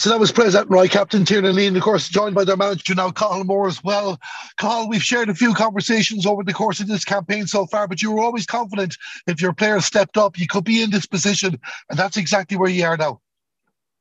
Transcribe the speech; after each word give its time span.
So 0.00 0.08
that 0.08 0.18
was 0.18 0.32
President 0.32 0.70
Roy, 0.70 0.88
Captain 0.88 1.26
Tiernan 1.26 1.54
Lee, 1.54 1.66
and 1.66 1.76
of 1.76 1.82
course 1.82 2.08
joined 2.08 2.34
by 2.34 2.44
their 2.44 2.56
manager 2.56 2.94
now, 2.94 3.10
Carl 3.10 3.44
Moore 3.44 3.68
as 3.68 3.84
well. 3.84 4.18
Carl, 4.56 4.88
we've 4.88 5.02
shared 5.02 5.28
a 5.28 5.34
few 5.34 5.52
conversations 5.52 6.24
over 6.24 6.42
the 6.42 6.54
course 6.54 6.80
of 6.80 6.86
this 6.86 7.04
campaign 7.04 7.46
so 7.46 7.66
far, 7.66 7.86
but 7.86 8.00
you 8.00 8.10
were 8.10 8.22
always 8.22 8.46
confident 8.46 8.96
if 9.26 9.42
your 9.42 9.52
players 9.52 9.84
stepped 9.84 10.16
up, 10.16 10.38
you 10.38 10.46
could 10.46 10.64
be 10.64 10.82
in 10.82 10.90
this 10.90 11.04
position, 11.04 11.60
and 11.90 11.98
that's 11.98 12.16
exactly 12.16 12.56
where 12.56 12.70
you 12.70 12.82
are 12.86 12.96
now. 12.96 13.20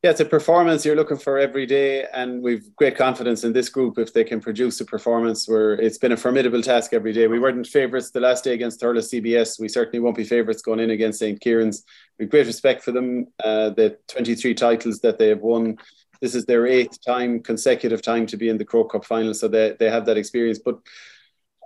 Yeah, 0.01 0.11
it's 0.11 0.21
a 0.21 0.25
performance 0.25 0.85
you're 0.85 0.95
looking 0.95 1.17
for 1.17 1.37
every 1.37 1.65
day, 1.65 2.05
and 2.13 2.41
we've 2.41 2.73
great 2.77 2.95
confidence 2.95 3.43
in 3.43 3.51
this 3.51 3.67
group 3.67 3.97
if 3.97 4.13
they 4.13 4.23
can 4.23 4.39
produce 4.39 4.79
a 4.79 4.85
performance 4.85 5.45
where 5.45 5.73
it's 5.73 5.97
been 5.97 6.13
a 6.13 6.17
formidable 6.17 6.61
task 6.61 6.93
every 6.93 7.11
day. 7.11 7.27
We 7.27 7.37
weren't 7.37 7.67
favourites 7.67 8.09
the 8.09 8.21
last 8.21 8.45
day 8.45 8.53
against 8.53 8.79
Thurles 8.79 9.13
CBS. 9.13 9.59
We 9.59 9.67
certainly 9.67 9.99
won't 9.99 10.15
be 10.15 10.23
favourites 10.23 10.61
going 10.61 10.79
in 10.79 10.91
against 10.91 11.19
St. 11.19 11.37
Kieran's. 11.41 11.83
We've 12.17 12.29
great 12.29 12.47
respect 12.47 12.81
for 12.81 12.93
them. 12.93 13.27
Uh, 13.43 13.71
the 13.71 13.97
23 14.07 14.53
titles 14.53 15.01
that 15.01 15.17
they 15.17 15.27
have 15.27 15.41
won. 15.41 15.77
This 16.21 16.33
is 16.33 16.45
their 16.45 16.65
eighth 16.65 17.03
time, 17.05 17.41
consecutive 17.41 18.01
time 18.01 18.25
to 18.27 18.37
be 18.37 18.47
in 18.47 18.57
the 18.57 18.63
Croke 18.63 18.93
Cup 18.93 19.03
final, 19.03 19.33
so 19.33 19.49
they, 19.49 19.75
they 19.79 19.89
have 19.89 20.05
that 20.05 20.17
experience. 20.17 20.59
But 20.59 20.79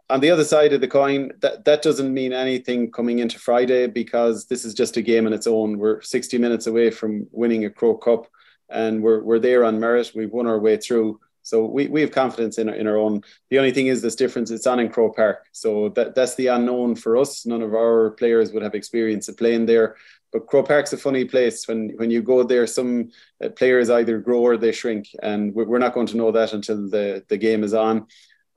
on 0.10 0.20
the 0.20 0.32
other 0.32 0.44
side 0.44 0.74
of 0.74 0.82
the 0.82 0.88
coin, 0.88 1.32
that, 1.42 1.66
that 1.66 1.82
doesn't 1.82 2.14
mean 2.14 2.34
anything 2.34 2.92
coming 2.92 3.20
into 3.20 3.40
Friday 3.40 3.88
because 3.88 4.46
this 4.46 4.66
is 4.66 4.74
just 4.74 4.98
a 4.98 5.02
game 5.02 5.26
on 5.26 5.34
its 5.34 5.48
own. 5.48 5.78
We're 5.78 6.02
60 6.02 6.38
minutes 6.38 6.68
away 6.68 6.92
from 6.92 7.28
winning 7.32 7.66
a 7.66 7.70
Croke 7.70 8.04
Cup 8.04 8.28
and 8.70 9.02
we're, 9.02 9.24
we're 9.24 9.40
there 9.40 9.64
on 9.64 9.80
merit. 9.80 10.12
We've 10.14 10.32
won 10.32 10.48
our 10.48 10.60
way 10.60 10.78
through. 10.78 11.20
So 11.42 11.66
we, 11.66 11.88
we 11.88 12.02
have 12.02 12.12
confidence 12.12 12.58
in 12.58 12.70
our, 12.70 12.76
in 12.76 12.88
our 12.88 12.98
own. 12.98 13.22
The 13.50 13.60
only 13.60 13.72
thing 13.72 13.88
is 13.88 14.02
this 14.02 14.16
difference, 14.16 14.52
it's 14.52 14.68
on 14.68 14.80
in 14.80 14.90
Croke 14.90 15.16
Park. 15.16 15.46
So 15.52 15.90
that, 15.90 16.16
that's 16.16 16.36
the 16.36 16.48
unknown 16.48 16.96
for 16.96 17.18
us. 17.18 17.46
None 17.46 17.62
of 17.62 17.74
our 17.74 18.12
players 18.12 18.52
would 18.52 18.64
have 18.64 18.76
experience 18.76 19.28
of 19.28 19.38
playing 19.38 19.66
there. 19.66 19.96
But 20.32 20.48
Croke 20.48 20.68
Park's 20.68 20.94
a 20.94 20.98
funny 20.98 21.26
place. 21.26 21.68
When 21.68 21.90
when 21.98 22.10
you 22.10 22.24
go 22.24 22.42
there, 22.42 22.66
some 22.66 23.12
uh, 23.44 23.50
players 23.50 23.92
either 23.92 24.18
grow 24.18 24.40
or 24.40 24.58
they 24.58 24.72
shrink. 24.72 25.10
And 25.22 25.54
we're 25.54 25.78
not 25.78 25.94
going 25.94 26.08
to 26.08 26.18
know 26.18 26.32
that 26.32 26.54
until 26.54 26.90
the, 26.90 27.24
the 27.30 27.38
game 27.38 27.64
is 27.64 27.76
on 27.76 28.08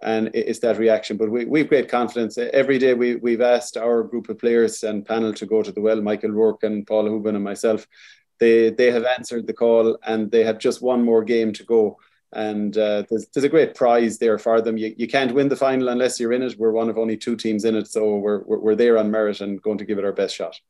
and 0.06 0.30
it's 0.34 0.60
that 0.60 0.78
reaction. 0.78 1.16
But 1.16 1.30
we, 1.30 1.44
we've 1.44 1.68
great 1.68 1.88
confidence. 1.88 2.38
Every 2.38 2.78
day 2.78 2.94
we, 2.94 3.16
we've 3.16 3.40
asked 3.40 3.76
our 3.76 4.04
group 4.04 4.28
of 4.28 4.38
players 4.38 4.84
and 4.84 5.04
panel 5.04 5.34
to 5.34 5.46
go 5.46 5.64
to 5.64 5.72
the 5.72 5.80
well, 5.80 6.00
Michael 6.00 6.30
Rourke 6.30 6.62
and 6.62 6.86
Paul 6.86 7.04
Hooban 7.06 7.34
and 7.34 7.42
myself. 7.42 7.88
They, 8.38 8.70
they 8.70 8.92
have 8.92 9.04
answered 9.04 9.48
the 9.48 9.52
call 9.52 9.98
and 10.06 10.30
they 10.30 10.44
have 10.44 10.60
just 10.60 10.80
one 10.80 11.02
more 11.02 11.24
game 11.24 11.52
to 11.54 11.64
go. 11.64 11.98
And 12.32 12.76
uh, 12.78 13.02
there's, 13.10 13.26
there's 13.34 13.44
a 13.44 13.48
great 13.48 13.74
prize 13.74 14.18
there 14.18 14.38
for 14.38 14.60
them. 14.60 14.76
You, 14.76 14.94
you 14.96 15.08
can't 15.08 15.34
win 15.34 15.48
the 15.48 15.56
final 15.56 15.88
unless 15.88 16.20
you're 16.20 16.32
in 16.32 16.42
it. 16.42 16.56
We're 16.56 16.70
one 16.70 16.88
of 16.88 16.98
only 16.98 17.16
two 17.16 17.34
teams 17.34 17.64
in 17.64 17.74
it. 17.74 17.88
So 17.88 18.16
we're, 18.16 18.44
we're, 18.44 18.58
we're 18.58 18.74
there 18.76 18.98
on 18.98 19.10
merit 19.10 19.40
and 19.40 19.60
going 19.60 19.78
to 19.78 19.84
give 19.84 19.98
it 19.98 20.04
our 20.04 20.12
best 20.12 20.36
shot. 20.36 20.60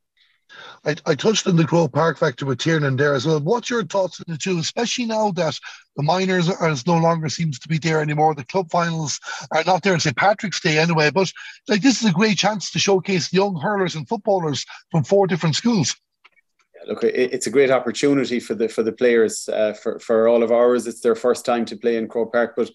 I, 0.84 0.96
I 1.04 1.14
touched 1.14 1.46
on 1.46 1.56
the 1.56 1.66
Croke 1.66 1.92
Park 1.92 2.18
factor 2.18 2.46
with 2.46 2.58
Tiernan 2.58 2.96
there 2.96 3.14
as 3.14 3.26
well. 3.26 3.40
What's 3.40 3.70
your 3.70 3.84
thoughts 3.84 4.20
on 4.20 4.26
the 4.28 4.38
two, 4.38 4.58
especially 4.58 5.06
now 5.06 5.30
that 5.32 5.58
the 5.96 6.02
minors 6.02 6.48
are, 6.48 6.74
no 6.86 6.98
longer 6.98 7.28
seems 7.28 7.58
to 7.58 7.68
be 7.68 7.78
there 7.78 8.00
anymore? 8.00 8.34
The 8.34 8.44
club 8.44 8.70
finals 8.70 9.18
are 9.52 9.64
not 9.64 9.82
there 9.82 9.94
on 9.94 10.00
St. 10.00 10.16
Patrick's 10.16 10.60
Day 10.60 10.78
anyway, 10.78 11.10
but 11.10 11.32
like 11.68 11.82
this 11.82 12.02
is 12.02 12.08
a 12.08 12.12
great 12.12 12.38
chance 12.38 12.70
to 12.70 12.78
showcase 12.78 13.32
young 13.32 13.56
hurlers 13.56 13.96
and 13.96 14.08
footballers 14.08 14.64
from 14.90 15.04
four 15.04 15.26
different 15.26 15.56
schools. 15.56 15.96
Look, 16.86 17.02
it's 17.02 17.48
a 17.48 17.50
great 17.50 17.72
opportunity 17.72 18.38
for 18.38 18.54
the 18.54 18.68
for 18.68 18.84
the 18.84 18.92
players. 18.92 19.48
Uh, 19.48 19.72
for 19.72 19.98
for 19.98 20.28
all 20.28 20.44
of 20.44 20.52
ours, 20.52 20.86
it's 20.86 21.00
their 21.00 21.16
first 21.16 21.44
time 21.44 21.64
to 21.64 21.76
play 21.76 21.96
in 21.96 22.06
Croke 22.06 22.32
Park. 22.32 22.54
But, 22.56 22.70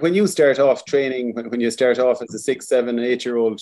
when 0.00 0.14
you 0.14 0.26
start 0.28 0.58
off 0.58 0.84
training, 0.84 1.34
when, 1.34 1.50
when 1.50 1.60
you 1.60 1.70
start 1.70 1.98
off 1.98 2.22
as 2.22 2.32
a 2.32 2.38
six, 2.38 2.68
seven, 2.68 2.98
eight 3.00 3.24
year 3.24 3.36
old 3.36 3.60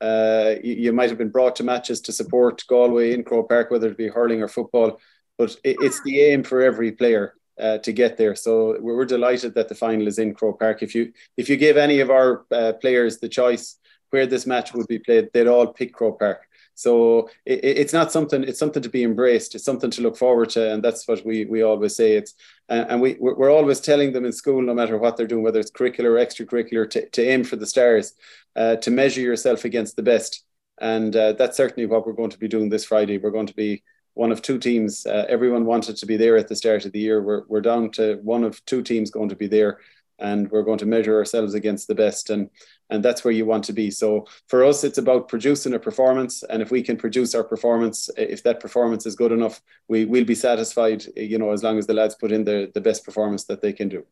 uh, 0.00 0.54
you, 0.62 0.74
you, 0.74 0.92
might 0.92 1.08
have 1.08 1.18
been 1.18 1.30
brought 1.30 1.56
to 1.56 1.64
matches 1.64 2.00
to 2.02 2.12
support 2.12 2.62
Galway 2.68 3.14
in 3.14 3.24
Croke 3.24 3.48
Park, 3.48 3.70
whether 3.70 3.88
it 3.88 3.96
be 3.96 4.08
hurling 4.08 4.42
or 4.42 4.48
football, 4.48 5.00
but 5.38 5.56
it, 5.64 5.76
it's 5.80 6.02
the 6.02 6.20
aim 6.20 6.42
for 6.42 6.60
every 6.60 6.92
player 6.92 7.34
uh, 7.58 7.78
to 7.78 7.92
get 7.92 8.16
there. 8.16 8.34
So 8.34 8.78
we're, 8.80 8.96
we're, 8.96 9.04
delighted 9.06 9.54
that 9.54 9.68
the 9.68 9.74
final 9.74 10.06
is 10.06 10.18
in 10.18 10.34
Croke 10.34 10.60
Park. 10.60 10.82
If 10.82 10.94
you 10.94 11.12
if 11.36 11.48
you 11.48 11.56
give 11.56 11.76
any 11.76 12.00
of 12.00 12.10
our 12.10 12.44
uh, 12.50 12.74
players 12.74 13.18
the 13.18 13.28
choice 13.28 13.78
where 14.10 14.26
this 14.26 14.46
match 14.46 14.74
would 14.74 14.86
be 14.86 14.98
played, 14.98 15.30
they'd 15.32 15.46
all 15.46 15.68
pick 15.68 15.94
Croke 15.94 16.18
Park. 16.18 16.46
So 16.76 17.30
it, 17.46 17.64
it's 17.64 17.92
not 17.94 18.12
something. 18.12 18.44
It's 18.44 18.58
something 18.58 18.82
to 18.82 18.88
be 18.88 19.02
embraced. 19.02 19.54
It's 19.54 19.64
something 19.64 19.90
to 19.90 20.02
look 20.02 20.16
forward 20.16 20.50
to, 20.50 20.72
and 20.72 20.84
that's 20.84 21.08
what 21.08 21.24
we 21.24 21.46
we 21.46 21.62
always 21.62 21.96
say. 21.96 22.16
It's 22.16 22.34
and 22.68 23.00
we 23.00 23.16
we're 23.18 23.50
always 23.50 23.80
telling 23.80 24.12
them 24.12 24.26
in 24.26 24.32
school, 24.32 24.60
no 24.62 24.74
matter 24.74 24.98
what 24.98 25.16
they're 25.16 25.26
doing, 25.26 25.42
whether 25.42 25.58
it's 25.58 25.70
curricular 25.70 26.10
or 26.10 26.24
extracurricular, 26.24 26.88
to, 26.90 27.08
to 27.08 27.22
aim 27.26 27.44
for 27.44 27.56
the 27.56 27.66
stars, 27.66 28.12
uh, 28.54 28.76
to 28.76 28.90
measure 28.90 29.22
yourself 29.22 29.64
against 29.64 29.96
the 29.96 30.02
best, 30.02 30.44
and 30.78 31.16
uh, 31.16 31.32
that's 31.32 31.56
certainly 31.56 31.86
what 31.86 32.06
we're 32.06 32.12
going 32.12 32.30
to 32.30 32.38
be 32.38 32.48
doing 32.48 32.68
this 32.68 32.84
Friday. 32.84 33.16
We're 33.16 33.30
going 33.30 33.46
to 33.46 33.56
be 33.56 33.82
one 34.12 34.30
of 34.30 34.42
two 34.42 34.58
teams. 34.58 35.06
Uh, 35.06 35.24
everyone 35.30 35.64
wanted 35.64 35.96
to 35.96 36.06
be 36.06 36.18
there 36.18 36.36
at 36.36 36.48
the 36.48 36.56
start 36.56 36.84
of 36.84 36.92
the 36.92 37.00
year. 37.00 37.22
We're 37.22 37.44
we're 37.48 37.62
down 37.62 37.90
to 37.92 38.16
one 38.22 38.44
of 38.44 38.62
two 38.66 38.82
teams 38.82 39.10
going 39.10 39.30
to 39.30 39.36
be 39.36 39.46
there 39.46 39.78
and 40.18 40.50
we're 40.50 40.62
going 40.62 40.78
to 40.78 40.86
measure 40.86 41.16
ourselves 41.16 41.54
against 41.54 41.88
the 41.88 41.94
best 41.94 42.30
and 42.30 42.50
and 42.88 43.04
that's 43.04 43.24
where 43.24 43.34
you 43.34 43.44
want 43.44 43.64
to 43.64 43.72
be. 43.72 43.90
So 43.90 44.26
for 44.46 44.64
us 44.64 44.84
it's 44.84 44.98
about 44.98 45.28
producing 45.28 45.74
a 45.74 45.78
performance 45.78 46.42
and 46.44 46.62
if 46.62 46.70
we 46.70 46.82
can 46.82 46.96
produce 46.96 47.34
our 47.34 47.44
performance 47.44 48.08
if 48.16 48.42
that 48.44 48.60
performance 48.60 49.06
is 49.06 49.16
good 49.16 49.32
enough 49.32 49.60
we 49.88 50.04
will 50.04 50.24
be 50.24 50.34
satisfied 50.34 51.04
you 51.16 51.38
know 51.38 51.52
as 51.52 51.62
long 51.62 51.78
as 51.78 51.86
the 51.86 51.94
lads 51.94 52.14
put 52.14 52.32
in 52.32 52.44
the, 52.44 52.70
the 52.74 52.80
best 52.80 53.04
performance 53.04 53.44
that 53.44 53.60
they 53.60 53.72
can 53.72 53.88
do 53.88 54.04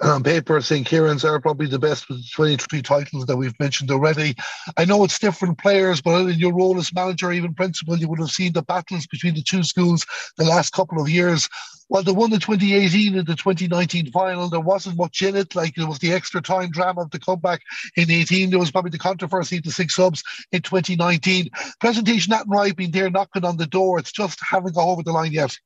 on 0.00 0.22
paper, 0.22 0.60
St. 0.60 0.86
Kieran's 0.86 1.24
are 1.24 1.40
probably 1.40 1.66
the 1.66 1.78
best 1.78 2.08
with 2.08 2.30
23 2.32 2.82
titles 2.82 3.26
that 3.26 3.36
we've 3.36 3.58
mentioned 3.60 3.90
already. 3.90 4.34
I 4.76 4.84
know 4.84 5.04
it's 5.04 5.18
different 5.18 5.58
players, 5.58 6.00
but 6.00 6.26
in 6.26 6.38
your 6.38 6.54
role 6.54 6.78
as 6.78 6.92
manager, 6.92 7.32
even 7.32 7.54
principal, 7.54 7.96
you 7.96 8.08
would 8.08 8.18
have 8.18 8.30
seen 8.30 8.52
the 8.52 8.62
battles 8.62 9.06
between 9.06 9.34
the 9.34 9.42
two 9.42 9.62
schools 9.62 10.04
the 10.36 10.44
last 10.44 10.72
couple 10.72 11.00
of 11.00 11.08
years. 11.08 11.48
While 11.88 12.02
they 12.02 12.12
won 12.12 12.30
the 12.30 12.38
2018 12.38 13.18
and 13.18 13.26
the 13.26 13.36
2019 13.36 14.10
final, 14.10 14.48
there 14.48 14.60
wasn't 14.60 14.96
much 14.98 15.22
in 15.22 15.36
it. 15.36 15.54
Like 15.54 15.76
it 15.76 15.84
was 15.84 15.98
the 15.98 16.12
extra 16.12 16.40
time 16.40 16.70
drama 16.70 17.02
of 17.02 17.10
the 17.10 17.18
comeback 17.20 17.60
in 17.96 18.10
18. 18.10 18.50
There 18.50 18.58
was 18.58 18.70
probably 18.70 18.90
the 18.90 18.98
controversy 18.98 19.58
of 19.58 19.64
the 19.64 19.70
six 19.70 19.94
subs 19.94 20.22
in 20.50 20.62
2019. 20.62 21.50
Presentation 21.80 22.32
Athenry 22.32 22.74
been 22.74 22.90
there 22.90 23.10
knocking 23.10 23.44
on 23.44 23.58
the 23.58 23.66
door. 23.66 23.98
It's 23.98 24.12
just 24.12 24.40
haven't 24.40 24.74
got 24.74 24.88
over 24.88 25.02
the 25.02 25.12
line 25.12 25.32
yet. 25.32 25.56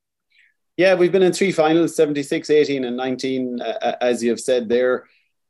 Yeah, 0.78 0.94
we've 0.94 1.10
been 1.10 1.24
in 1.24 1.32
three 1.32 1.50
finals 1.50 1.96
76, 1.96 2.48
18, 2.50 2.84
and 2.84 2.96
19, 2.96 3.60
uh, 3.60 3.96
as 4.00 4.22
you 4.22 4.30
have 4.30 4.38
said 4.38 4.68
there. 4.68 5.06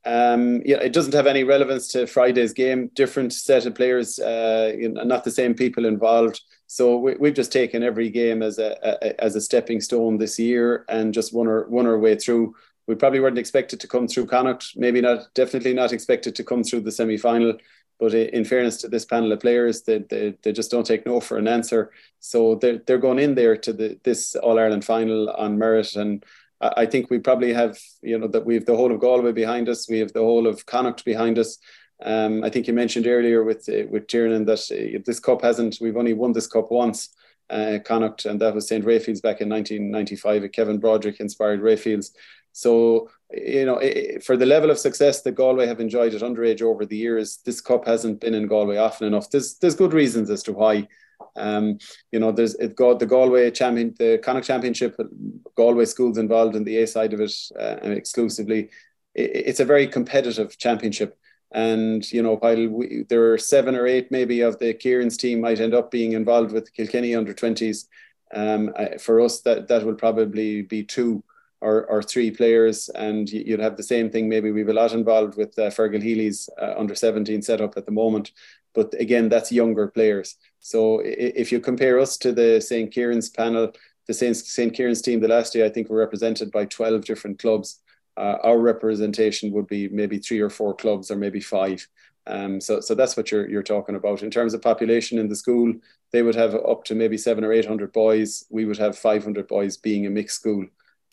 Um, 0.06 0.62
yeah, 0.64 0.78
it 0.78 0.94
doesn't 0.94 1.12
have 1.12 1.26
any 1.26 1.44
relevance 1.44 1.88
to 1.88 2.06
Friday's 2.06 2.54
game. 2.54 2.90
Different 2.94 3.34
set 3.34 3.66
of 3.66 3.74
players, 3.74 4.18
uh, 4.18 4.72
you 4.74 4.88
know, 4.88 5.04
not 5.04 5.24
the 5.24 5.30
same 5.30 5.52
people 5.52 5.84
involved. 5.84 6.40
So 6.66 6.96
we, 6.96 7.28
have 7.28 7.36
just 7.36 7.52
taken 7.52 7.82
every 7.82 8.08
game 8.08 8.42
as 8.42 8.58
a, 8.58 8.74
a, 8.82 9.22
as 9.22 9.36
a 9.36 9.40
stepping 9.42 9.82
stone 9.82 10.16
this 10.16 10.38
year 10.38 10.86
and 10.88 11.12
just 11.12 11.34
won 11.34 11.46
our 11.46 11.68
won 11.68 11.86
our 11.86 11.98
way 11.98 12.16
through. 12.16 12.54
We 12.86 12.94
probably 12.94 13.20
weren't 13.20 13.36
expected 13.36 13.80
to 13.80 13.86
come 13.86 14.08
through 14.08 14.26
Connacht. 14.26 14.72
Maybe 14.76 15.02
not. 15.02 15.34
Definitely 15.34 15.74
not 15.74 15.92
expected 15.92 16.36
to 16.36 16.44
come 16.44 16.64
through 16.64 16.80
the 16.80 16.92
semi 16.92 17.18
final. 17.18 17.58
But 17.98 18.14
in 18.14 18.44
fairness 18.44 18.76
to 18.78 18.88
this 18.88 19.04
panel 19.04 19.32
of 19.32 19.40
players, 19.40 19.82
they, 19.82 19.98
they, 19.98 20.34
they 20.42 20.52
just 20.52 20.70
don't 20.70 20.86
take 20.86 21.04
no 21.04 21.20
for 21.20 21.36
an 21.36 21.48
answer. 21.48 21.90
So 22.20 22.54
they're, 22.54 22.78
they're 22.86 22.98
going 22.98 23.18
in 23.18 23.34
there 23.34 23.56
to 23.56 23.72
the, 23.72 23.98
this 24.04 24.36
All 24.36 24.58
Ireland 24.58 24.84
final 24.84 25.30
on 25.30 25.58
merit. 25.58 25.96
And 25.96 26.24
I 26.60 26.86
think 26.86 27.10
we 27.10 27.18
probably 27.18 27.52
have, 27.52 27.78
you 28.02 28.18
know, 28.18 28.28
that 28.28 28.44
we 28.44 28.54
have 28.54 28.66
the 28.66 28.76
whole 28.76 28.92
of 28.92 29.00
Galway 29.00 29.32
behind 29.32 29.68
us. 29.68 29.88
We 29.88 29.98
have 29.98 30.12
the 30.12 30.20
whole 30.22 30.46
of 30.46 30.66
Connacht 30.66 31.04
behind 31.04 31.38
us. 31.38 31.58
Um, 32.02 32.44
I 32.44 32.50
think 32.50 32.66
you 32.66 32.72
mentioned 32.72 33.06
earlier 33.06 33.42
with 33.42 33.68
uh, 33.68 33.88
with 33.90 34.06
Tiernan 34.06 34.44
that 34.46 34.60
uh, 34.70 35.00
this 35.04 35.18
cup 35.18 35.42
hasn't. 35.42 35.78
We've 35.80 35.96
only 35.96 36.14
won 36.14 36.32
this 36.32 36.46
cup 36.46 36.70
once, 36.70 37.10
uh, 37.50 37.78
Connacht, 37.84 38.24
and 38.24 38.40
that 38.40 38.54
was 38.54 38.68
St 38.68 38.84
Raphael's 38.84 39.20
back 39.20 39.40
in 39.40 39.48
1995. 39.48 40.44
A 40.44 40.48
Kevin 40.48 40.78
Broderick 40.78 41.18
inspired 41.18 41.60
Raphael's. 41.60 42.12
So 42.52 43.10
you 43.30 43.66
know, 43.66 43.80
for 44.22 44.36
the 44.36 44.46
level 44.46 44.70
of 44.70 44.78
success 44.78 45.22
that 45.22 45.32
Galway 45.32 45.66
have 45.66 45.80
enjoyed 45.80 46.14
at 46.14 46.22
underage 46.22 46.62
over 46.62 46.86
the 46.86 46.96
years, 46.96 47.40
this 47.44 47.60
cup 47.60 47.86
hasn't 47.86 48.20
been 48.20 48.34
in 48.34 48.46
Galway 48.46 48.78
often 48.78 49.06
enough. 49.06 49.30
There's 49.30 49.58
there's 49.58 49.74
good 49.76 49.92
reasons 49.92 50.30
as 50.30 50.42
to 50.44 50.52
why. 50.52 50.88
Um, 51.36 51.78
you 52.10 52.20
know, 52.20 52.32
there's 52.32 52.54
it 52.54 52.74
got 52.74 52.98
the 52.98 53.06
Galway 53.06 53.50
champion, 53.50 53.94
the 53.98 54.18
Connacht 54.22 54.46
Championship. 54.46 54.96
Galway 55.56 55.84
schools 55.84 56.16
involved 56.16 56.56
in 56.56 56.64
the 56.64 56.78
A 56.78 56.86
side 56.86 57.12
of 57.12 57.20
it 57.20 57.32
uh, 57.58 57.76
exclusively. 57.82 58.70
It, 59.14 59.30
it's 59.34 59.60
a 59.60 59.64
very 59.64 59.86
competitive 59.86 60.56
championship, 60.56 61.18
and 61.52 62.10
you 62.10 62.22
know, 62.22 62.36
while 62.36 62.66
we, 62.68 63.04
there 63.08 63.32
are 63.32 63.38
seven 63.38 63.76
or 63.76 63.86
eight 63.86 64.10
maybe 64.10 64.40
of 64.40 64.58
the 64.58 64.72
Kieran's 64.72 65.18
team 65.18 65.40
might 65.40 65.60
end 65.60 65.74
up 65.74 65.90
being 65.90 66.12
involved 66.12 66.52
with 66.52 66.72
Kilkenny 66.72 67.14
under 67.14 67.34
twenties. 67.34 67.88
Um, 68.34 68.74
for 68.98 69.20
us, 69.20 69.40
that 69.42 69.68
that 69.68 69.84
will 69.84 69.94
probably 69.94 70.62
be 70.62 70.82
two 70.82 71.22
or, 71.60 71.86
or 71.86 72.02
three 72.02 72.30
players, 72.30 72.88
and 72.90 73.28
you'd 73.30 73.60
have 73.60 73.76
the 73.76 73.82
same 73.82 74.10
thing. 74.10 74.28
Maybe 74.28 74.50
we've 74.50 74.68
a 74.68 74.72
lot 74.72 74.92
involved 74.92 75.36
with 75.36 75.58
uh, 75.58 75.70
Fergal 75.70 76.02
Healy's 76.02 76.48
uh, 76.60 76.74
under 76.76 76.94
17 76.94 77.42
setup 77.42 77.76
at 77.76 77.86
the 77.86 77.92
moment, 77.92 78.32
but 78.74 78.94
again, 78.94 79.28
that's 79.28 79.50
younger 79.50 79.88
players. 79.88 80.36
So 80.60 81.02
if 81.04 81.50
you 81.50 81.60
compare 81.60 81.98
us 81.98 82.16
to 82.18 82.32
the 82.32 82.60
St. 82.60 82.92
Kieran's 82.92 83.30
panel, 83.30 83.72
the 84.06 84.14
St. 84.14 84.36
St. 84.36 84.72
Kieran's 84.72 85.02
team 85.02 85.20
the 85.20 85.28
last 85.28 85.54
year, 85.54 85.66
I 85.66 85.68
think 85.68 85.88
we're 85.88 85.98
represented 85.98 86.50
by 86.50 86.64
12 86.66 87.04
different 87.04 87.38
clubs. 87.38 87.80
Uh, 88.16 88.36
our 88.42 88.58
representation 88.58 89.52
would 89.52 89.66
be 89.68 89.88
maybe 89.88 90.18
three 90.18 90.40
or 90.40 90.50
four 90.50 90.74
clubs, 90.74 91.10
or 91.10 91.16
maybe 91.16 91.40
five. 91.40 91.86
Um, 92.26 92.60
so, 92.60 92.80
so 92.80 92.94
that's 92.94 93.16
what 93.16 93.30
you're 93.30 93.48
you're 93.48 93.62
talking 93.62 93.94
about 93.94 94.22
in 94.22 94.30
terms 94.30 94.54
of 94.54 94.60
population 94.60 95.18
in 95.18 95.28
the 95.28 95.36
school. 95.36 95.72
They 96.12 96.22
would 96.22 96.34
have 96.34 96.54
up 96.54 96.84
to 96.84 96.94
maybe 96.94 97.16
seven 97.16 97.44
or 97.44 97.52
eight 97.52 97.64
hundred 97.64 97.92
boys. 97.92 98.44
We 98.50 98.64
would 98.64 98.78
have 98.78 98.98
five 98.98 99.24
hundred 99.24 99.46
boys, 99.46 99.76
being 99.76 100.06
a 100.06 100.10
mixed 100.10 100.40
school. 100.40 100.66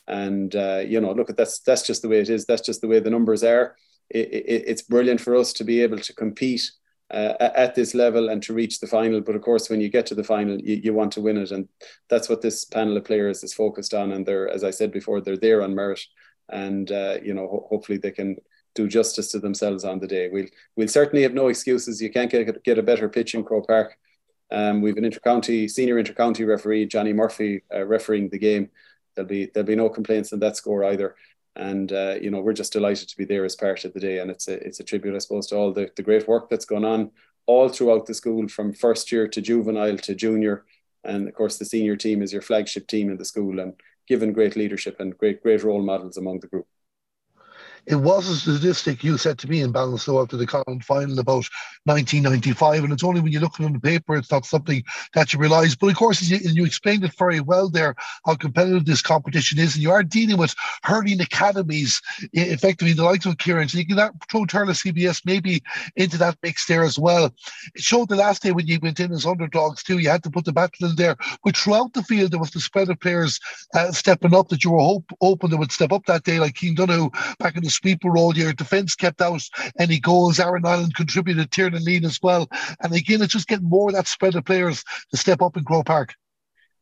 And 0.07 0.55
uh, 0.55 0.83
you 0.85 1.01
know, 1.01 1.13
look 1.13 1.29
at 1.29 1.37
that's 1.37 1.59
that's 1.59 1.83
just 1.83 2.01
the 2.01 2.09
way 2.09 2.19
it 2.19 2.29
is. 2.29 2.45
That's 2.45 2.61
just 2.61 2.81
the 2.81 2.87
way 2.87 2.99
the 2.99 3.09
numbers 3.09 3.43
are. 3.43 3.75
It, 4.09 4.27
it, 4.31 4.63
it's 4.67 4.81
brilliant 4.83 5.19
for 5.19 5.35
us 5.35 5.51
to 5.53 5.63
be 5.63 5.81
able 5.81 5.97
to 5.97 6.13
compete 6.13 6.71
uh, 7.11 7.33
at 7.39 7.75
this 7.75 7.93
level 7.93 8.29
and 8.29 8.41
to 8.43 8.53
reach 8.53 8.79
the 8.79 8.87
final. 8.87 9.21
But 9.21 9.35
of 9.35 9.41
course, 9.41 9.69
when 9.69 9.81
you 9.81 9.89
get 9.89 10.05
to 10.07 10.15
the 10.15 10.23
final, 10.23 10.59
you, 10.59 10.75
you, 10.75 10.93
want 10.93 11.11
to 11.13 11.21
win 11.21 11.37
it, 11.37 11.51
and 11.51 11.67
that's 12.09 12.29
what 12.29 12.41
this 12.41 12.65
panel 12.65 12.97
of 12.97 13.05
players 13.05 13.43
is 13.43 13.53
focused 13.53 13.93
on. 13.93 14.11
And 14.11 14.25
they're, 14.25 14.49
as 14.49 14.63
I 14.63 14.71
said 14.71 14.91
before, 14.91 15.21
they're 15.21 15.37
there 15.37 15.61
on 15.61 15.75
merit, 15.75 16.01
and 16.49 16.91
uh, 16.91 17.17
you 17.23 17.33
know, 17.33 17.47
ho- 17.47 17.67
hopefully 17.69 17.97
they 17.97 18.11
can 18.11 18.37
do 18.73 18.87
justice 18.87 19.31
to 19.31 19.39
themselves 19.39 19.85
on 19.85 19.99
the 19.99 20.07
day. 20.07 20.29
We'll 20.29 20.47
we'll 20.75 20.87
certainly 20.87 21.23
have 21.23 21.33
no 21.33 21.47
excuses. 21.47 22.01
You 22.01 22.11
can't 22.11 22.31
get 22.31 22.63
get 22.63 22.79
a 22.79 22.83
better 22.83 23.09
pitch 23.09 23.35
in 23.35 23.43
Croke 23.43 23.67
Park. 23.67 23.97
Um, 24.51 24.81
we've 24.81 24.97
an 24.97 25.03
intercounty 25.03 25.69
senior 25.69 26.01
intercounty 26.01 26.47
referee 26.47 26.85
Johnny 26.85 27.13
Murphy 27.13 27.63
uh, 27.73 27.85
refereeing 27.85 28.29
the 28.29 28.39
game. 28.39 28.69
There'll 29.15 29.27
be 29.27 29.49
there'll 29.53 29.67
be 29.67 29.75
no 29.75 29.89
complaints 29.89 30.33
on 30.33 30.39
that 30.39 30.57
score 30.57 30.83
either. 30.83 31.15
And 31.55 31.91
uh, 31.91 32.15
you 32.21 32.31
know 32.31 32.41
we're 32.41 32.53
just 32.53 32.73
delighted 32.73 33.07
to 33.09 33.17
be 33.17 33.25
there 33.25 33.45
as 33.45 33.55
part 33.55 33.85
of 33.85 33.93
the 33.93 33.99
day, 33.99 34.19
and 34.19 34.29
it's 34.29 34.47
a 34.47 34.55
it's 34.65 34.79
a 34.79 34.83
tribute, 34.83 35.15
I 35.15 35.19
suppose, 35.19 35.47
to 35.47 35.55
all 35.55 35.71
the, 35.71 35.89
the 35.95 36.03
great 36.03 36.27
work 36.27 36.49
that's 36.49 36.65
gone 36.65 36.85
on 36.85 37.11
all 37.47 37.69
throughout 37.69 38.05
the 38.07 38.13
school, 38.13 38.47
from 38.47 38.73
first 38.73 39.11
year 39.11 39.27
to 39.27 39.41
juvenile 39.41 39.97
to 39.97 40.15
junior, 40.15 40.65
and 41.03 41.27
of 41.27 41.33
course 41.33 41.57
the 41.57 41.65
senior 41.65 41.95
team 41.95 42.21
is 42.21 42.33
your 42.33 42.41
flagship 42.41 42.87
team 42.87 43.09
in 43.09 43.17
the 43.17 43.25
school, 43.25 43.59
and 43.59 43.73
given 44.07 44.33
great 44.33 44.55
leadership 44.55 44.99
and 44.99 45.17
great 45.17 45.41
great 45.41 45.63
role 45.63 45.81
models 45.81 46.17
among 46.17 46.39
the 46.41 46.47
group. 46.47 46.67
It 47.87 47.95
was 47.95 48.27
a 48.27 48.35
statistic 48.35 49.03
you 49.03 49.17
said 49.17 49.37
to 49.39 49.47
me 49.47 49.61
in 49.61 49.71
Ballinasloe 49.71 50.21
after 50.21 50.37
the 50.37 50.47
Connacht 50.47 50.83
final 50.83 51.19
about 51.19 51.45
1995, 51.83 52.83
and 52.83 52.93
it's 52.93 53.03
only 53.03 53.21
when 53.21 53.31
you 53.31 53.39
look 53.39 53.55
at 53.55 53.61
it 53.61 53.65
on 53.65 53.73
the 53.73 53.79
paper, 53.79 54.15
it's 54.15 54.31
not 54.31 54.45
something 54.45 54.83
that 55.13 55.31
you 55.31 55.39
realise. 55.39 55.75
But 55.75 55.91
of 55.91 55.95
course, 55.95 56.21
you, 56.23 56.37
you 56.37 56.65
explained 56.65 57.03
it 57.03 57.13
very 57.17 57.41
well 57.41 57.69
there 57.69 57.95
how 58.25 58.35
competitive 58.35 58.85
this 58.85 59.01
competition 59.03 59.59
is, 59.59 59.75
and 59.75 59.83
you 59.83 59.91
are 59.91 60.01
dealing 60.01 60.37
with 60.37 60.55
hurling 60.83 61.21
academies, 61.21 62.01
effectively 62.33 62.93
the 62.93 63.03
likes 63.03 63.25
of 63.25 63.37
Kieran. 63.37 63.69
So 63.69 63.77
you 63.77 63.85
can 63.85 63.97
throw 64.31 64.45
Thurles 64.45 64.83
CBS 64.83 65.21
maybe 65.25 65.61
into 65.95 66.17
that 66.17 66.37
mix 66.41 66.65
there 66.65 66.83
as 66.83 66.97
well. 66.97 67.25
It 67.75 67.81
showed 67.81 68.09
the 68.09 68.15
last 68.15 68.41
day 68.41 68.51
when 68.51 68.67
you 68.67 68.79
went 68.81 68.99
in 68.99 69.11
as 69.11 69.25
underdogs 69.25 69.83
too, 69.83 69.99
you 69.99 70.09
had 70.09 70.23
to 70.23 70.31
put 70.31 70.45
the 70.45 70.53
battle 70.53 70.89
in 70.89 70.95
there. 70.95 71.17
But 71.43 71.55
throughout 71.55 71.93
the 71.93 72.03
field, 72.03 72.31
there 72.31 72.39
was 72.39 72.51
the 72.51 72.59
spread 72.59 72.89
of 72.89 72.99
players 72.99 73.39
uh, 73.75 73.91
stepping 73.91 74.33
up 74.33 74.49
that 74.49 74.63
you 74.63 74.71
were 74.71 74.79
hope, 74.79 75.05
hoping 75.21 75.51
they 75.51 75.55
would 75.55 75.71
step 75.71 75.91
up 75.91 76.05
that 76.07 76.23
day, 76.23 76.39
like 76.39 76.57
Cian 76.57 76.73
Donoghue 76.73 77.11
back 77.39 77.55
in 77.55 77.63
the 77.63 77.69
sweeper 77.75 78.09
role. 78.09 78.35
Your 78.35 78.53
defence 78.53 78.95
kept 78.95 79.21
out 79.21 79.41
any 79.79 79.99
goals. 79.99 80.39
Aaron 80.39 80.63
Niland 80.63 80.95
contributed, 80.95 81.51
Tiernan 81.51 81.83
Lean 81.83 82.05
as 82.05 82.19
well. 82.21 82.47
And 82.81 82.93
again, 82.93 83.21
it's 83.21 83.33
just 83.33 83.47
getting 83.47 83.69
more 83.69 83.89
of 83.89 83.95
that 83.95 84.07
spread 84.07 84.35
of 84.35 84.45
players 84.45 84.83
to 85.11 85.17
step 85.17 85.41
up 85.41 85.57
in 85.57 85.63
Croke 85.63 85.85
Park. 85.85 86.13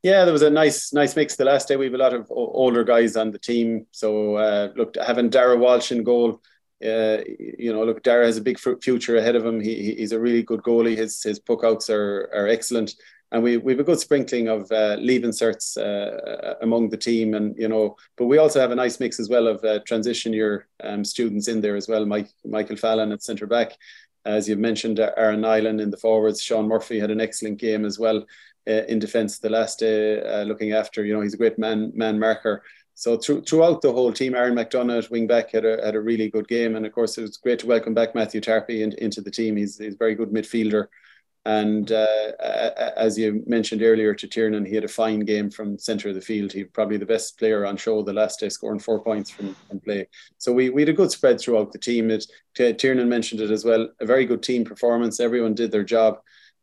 Yeah, 0.03 0.25
there 0.25 0.33
was 0.33 0.41
a 0.41 0.49
nice, 0.49 0.91
nice 0.91 1.15
mix 1.15 1.37
the 1.37 1.45
last 1.45 1.69
day. 1.69 1.77
We 1.77 1.85
have 1.85 1.93
a 1.93 1.97
lot 1.97 2.13
of 2.13 2.27
older 2.29 2.83
guys 2.83 3.15
on 3.15 3.31
the 3.31 3.39
team. 3.39 3.87
So 3.91 4.35
uh, 4.35 4.69
look, 4.75 4.95
having 4.97 5.29
Dara 5.29 5.57
Walsh 5.57 5.93
in 5.93 6.03
goal, 6.03 6.41
uh, 6.83 7.19
you 7.39 7.71
know, 7.71 7.85
look, 7.85 8.03
Dara 8.03 8.25
has 8.25 8.35
a 8.35 8.41
big 8.41 8.59
future 8.59 9.15
ahead 9.15 9.37
of 9.37 9.45
him. 9.45 9.61
He, 9.61 9.95
he's 9.95 10.11
a 10.11 10.19
really 10.19 10.43
good 10.43 10.61
goalie. 10.61 10.97
His 10.97 11.23
his 11.23 11.39
puckouts 11.39 11.89
are 11.89 12.29
are 12.33 12.49
excellent 12.49 12.95
and 13.33 13.41
we 13.41 13.57
we 13.57 13.73
have 13.73 13.79
a 13.79 13.83
good 13.83 13.99
sprinkling 13.99 14.47
of 14.47 14.71
uh, 14.71 14.95
Leaving 14.99 15.31
Certs 15.31 15.75
uh, 15.75 16.53
among 16.61 16.89
the 16.89 16.97
team, 16.97 17.33
and 17.33 17.57
you 17.57 17.67
know, 17.67 17.97
but 18.15 18.27
we 18.27 18.37
also 18.37 18.59
have 18.59 18.71
a 18.71 18.75
nice 18.75 18.99
mix 18.99 19.19
as 19.19 19.27
well 19.27 19.47
of 19.47 19.63
uh, 19.63 19.79
transition 19.87 20.31
year 20.31 20.67
um, 20.83 21.03
students 21.03 21.47
in 21.47 21.59
there 21.59 21.75
as 21.75 21.87
well. 21.87 22.05
Mike 22.05 22.29
Michael 22.45 22.77
Fallon 22.77 23.11
at 23.11 23.23
centre 23.23 23.47
back, 23.47 23.73
as 24.23 24.47
you 24.47 24.55
mentioned, 24.55 24.99
Aaron 24.99 25.41
Niland 25.41 25.81
in 25.81 25.89
the 25.89 25.97
forwards. 25.97 26.41
Sean 26.41 26.67
Murphy 26.67 26.99
had 26.99 27.09
an 27.09 27.19
excellent 27.19 27.57
game 27.57 27.85
as 27.85 27.97
well 27.97 28.23
uh, 28.67 28.83
in 28.87 28.99
defence 28.99 29.39
the 29.39 29.49
last 29.49 29.79
day, 29.79 30.21
uh, 30.21 30.43
looking 30.43 30.73
after. 30.73 31.03
You 31.03 31.15
know, 31.15 31.21
he's 31.21 31.33
a 31.33 31.37
great 31.37 31.57
man 31.57 31.91
man 31.95 32.19
marker. 32.19 32.63
So 32.93 33.17
through, 33.17 33.41
throughout 33.41 33.81
the 33.81 33.91
whole 33.91 34.13
team, 34.13 34.35
Aaron 34.35 34.53
McDonough 34.53 35.05
at 35.05 35.09
wing 35.09 35.25
back 35.25 35.49
had 35.49 35.65
a, 35.65 35.83
had 35.83 35.95
a 35.95 35.99
really 35.99 36.29
good 36.29 36.47
game, 36.47 36.75
and 36.75 36.85
of 36.85 36.91
course 36.91 37.17
it 37.17 37.21
was 37.21 37.37
great 37.37 37.57
to 37.59 37.65
welcome 37.65 37.95
back 37.95 38.13
Matthew 38.13 38.41
Tarpey 38.41 38.81
in, 38.81 38.91
into 38.99 39.21
the 39.21 39.31
team. 39.31 39.55
He's 39.55 39.79
he's 39.79 39.95
a 39.95 39.97
very 39.97 40.13
good 40.13 40.29
midfielder. 40.29 40.85
And 41.45 41.91
uh, 41.91 42.27
as 42.95 43.17
you 43.17 43.43
mentioned 43.45 43.81
earlier 43.81 44.13
to 44.13 44.27
Tiernan, 44.27 44.65
he 44.65 44.75
had 44.75 44.85
a 44.85 44.89
fine 44.89 45.21
game 45.21 45.49
from 45.51 45.77
centre 45.77 46.07
of 46.07 46.15
the 46.15 46.21
field. 46.21 46.53
He 46.53 46.63
probably 46.63 46.95
the 46.95 47.05
best 47.05 47.37
player 47.37 47.65
on 47.65 47.75
show 47.75 48.01
the 48.01 48.13
last 48.13 48.39
day, 48.39 48.47
scoring 48.47 48.79
four 48.79 49.03
points 49.03 49.29
from, 49.29 49.53
from 49.67 49.81
play. 49.81 50.07
So 50.37 50.53
we, 50.53 50.69
we 50.69 50.83
had 50.83 50.89
a 50.89 50.93
good 50.93 51.11
spread 51.11 51.41
throughout 51.41 51.73
the 51.73 51.79
team. 51.79 52.11
It, 52.11 52.25
Tiernan 52.55 53.09
mentioned 53.09 53.41
it 53.41 53.51
as 53.51 53.65
well. 53.65 53.89
A 53.99 54.05
very 54.05 54.25
good 54.25 54.41
team 54.41 54.63
performance. 54.63 55.19
Everyone 55.19 55.53
did 55.53 55.71
their 55.71 55.83
job. 55.83 56.19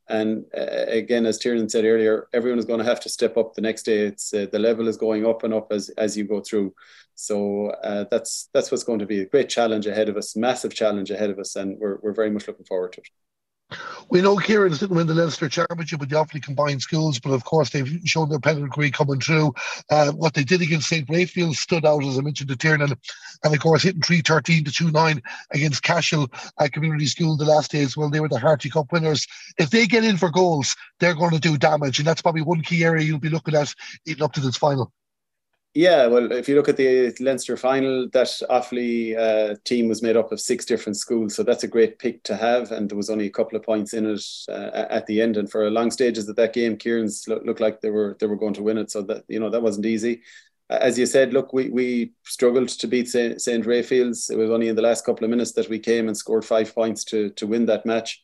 And 0.09 0.47
uh, 0.57 0.87
again, 0.89 1.27
as 1.27 1.39
Tiernan 1.39 1.69
said 1.69 1.85
earlier, 1.85 2.29
everyone 2.33 2.59
is 2.59 2.65
going 2.65 2.81
to 2.81 2.85
have 2.85 3.01
to 3.01 3.09
step 3.09 3.37
up 3.37 3.55
the 3.55 3.61
next 3.61 3.85
day. 3.85 3.99
It's 4.07 4.33
uh, 4.35 4.47
the 4.51 4.59
level 4.59 4.89
is 4.89 4.97
going 4.97 5.25
up 5.25 5.45
and 5.45 5.55
up 5.55 5.71
as 5.71 5.89
as 5.91 6.17
you 6.17 6.25
go 6.25 6.41
through. 6.41 6.75
So 7.15 7.69
uh, 7.85 8.07
that's 8.11 8.49
that's 8.53 8.73
what's 8.73 8.83
going 8.83 8.99
to 9.01 9.07
be 9.07 9.21
a 9.21 9.27
great 9.27 9.49
challenge 9.49 9.87
ahead 9.87 10.09
of 10.09 10.17
us, 10.17 10.35
massive 10.35 10.75
challenge 10.75 11.13
ahead 11.13 11.31
of 11.31 11.39
us, 11.39 11.55
and 11.55 11.79
we're 11.79 11.99
we're 12.03 12.15
very 12.15 12.31
much 12.31 12.49
looking 12.49 12.65
forward 12.65 12.95
to 12.95 13.03
it. 13.03 13.09
We 14.09 14.23
know 14.23 14.37
Kieran's 14.37 14.81
didn't 14.81 14.97
win 14.97 15.07
the 15.07 15.15
Leinster 15.15 15.49
Championship 15.49 16.01
with 16.01 16.11
the 16.11 16.17
Offaly 16.17 16.43
combined 16.43 16.83
schools, 16.83 17.21
but 17.21 17.31
of 17.31 17.45
course 17.45 17.71
they've 17.71 18.01
shown 18.05 18.29
their 18.29 18.41
pedigree 18.41 18.91
coming 18.91 19.21
through. 19.21 19.55
Uh, 19.89 20.11
what 20.13 20.35
they 20.35 20.43
did 20.43 20.63
against 20.63 20.89
St. 20.89 21.09
Raphael 21.09 21.55
stood 21.55 21.85
out, 21.85 22.05
as 22.05 22.19
I 22.19 22.23
mentioned 22.23 22.51
to 22.51 22.57
Tiernan, 22.57 22.93
and 23.45 23.55
of 23.55 23.61
course 23.61 23.83
hitting 23.83 24.03
313 24.03 24.65
to 24.65 24.73
2 24.73 24.91
9 24.91 25.23
against 25.53 25.83
Cashel 25.83 26.29
uh, 26.59 26.69
Community 26.73 27.07
School 27.07 27.37
the 27.37 27.45
last 27.45 27.71
day 27.71 27.83
as 27.83 27.97
well. 27.97 28.11
They 28.11 28.21
were 28.21 28.29
the 28.29 28.39
Harty 28.39 28.71
Cup 28.71 28.93
winners. 28.93 29.27
If 29.59 29.71
they 29.71 29.87
get 29.87 30.05
in 30.05 30.17
for 30.17 30.31
goals, 30.31 30.75
they're 30.99 31.15
going 31.15 31.33
to 31.33 31.41
do 31.41 31.57
damage, 31.57 31.99
and 31.99 32.09
that's 32.09 32.23
probably 32.23 32.43
one 32.43 32.63
key 32.63 32.85
area 32.85 33.05
you'll 33.05 33.19
be 33.21 33.29
looking 33.29 33.55
at 33.55 33.75
even 34.07 34.23
up 34.23 34.33
to 34.33 34.41
this 34.41 34.57
final. 34.57 34.93
Yeah, 35.73 36.07
well, 36.09 36.33
if 36.33 36.49
you 36.49 36.57
look 36.57 36.69
at 36.69 36.77
the 36.77 37.15
Leinster 37.21 37.57
final, 37.57 38.09
that 38.13 38.27
Offaly 38.51 39.17
uh, 39.17 39.55
team 39.65 39.89
was 39.89 40.03
made 40.03 40.17
up 40.17 40.33
of 40.33 40.41
six 40.41 40.65
different 40.65 40.97
schools, 40.97 41.37
so 41.37 41.45
that's 41.45 41.63
a 41.63 41.69
great 41.69 42.01
pick 42.01 42.25
to 42.25 42.37
have. 42.37 42.73
And 42.73 42.91
there 42.91 42.97
was 42.97 43.09
only 43.09 43.27
a 43.27 43.31
couple 43.31 43.57
of 43.57 43.63
points 43.63 43.95
in 43.95 44.05
it 44.05 44.21
uh, 44.49 44.87
at 44.91 45.07
the 45.07 45.23
end. 45.23 45.37
And 45.37 45.49
for 45.49 45.71
long 45.71 45.93
stages 45.93 46.29
of 46.29 46.35
that 46.37 46.55
game, 46.55 46.77
Kieran's 46.77 47.25
look, 47.29 47.45
looked 47.45 47.61
like 47.61 47.81
they 47.81 47.91
were 47.91 48.17
they 48.19 48.27
were 48.27 48.37
going 48.37 48.55
to 48.55 48.65
win 48.65 48.79
it. 48.79 48.91
So 48.91 49.03
that 49.03 49.23
you 49.29 49.39
know 49.39 49.49
that 49.51 49.63
wasn't 49.63 49.87
easy. 49.87 50.23
As 50.71 50.99
you 50.99 51.07
said, 51.07 51.33
look, 51.33 51.53
we, 51.53 51.69
we 51.69 52.13
struggled 52.25 52.69
to 52.69 52.87
beat 52.89 53.09
St. 53.09 53.67
Raphael's. 53.67 54.29
It 54.31 54.39
was 54.39 54.51
only 54.51 54.69
in 54.69 54.77
the 54.77 54.83
last 54.83 55.05
couple 55.05 55.25
of 55.25 55.31
minutes 55.31 55.53
that 55.53 55.69
we 55.69 55.79
came 55.81 56.07
and 56.09 56.17
scored 56.17 56.45
five 56.45 56.75
points 56.75 57.05
to 57.05 57.31
to 57.31 57.47
win 57.47 57.67
that 57.67 57.87
match. 57.87 58.21